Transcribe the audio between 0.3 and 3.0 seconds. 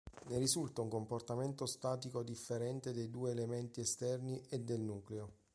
risulta un comportamento statico differente